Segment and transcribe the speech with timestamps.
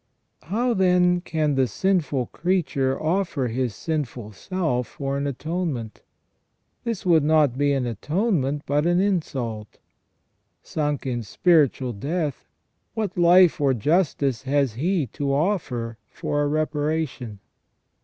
[0.41, 4.87] How, then, can the 304 THE FALL OF MAN sinful creature offer his sinful self
[4.87, 6.01] for an atonement?
[6.83, 9.77] This would not be an atonement but an insult.
[10.63, 12.47] Sunk in spiritual death,
[12.95, 17.37] what life or justice has he to offer for a reparation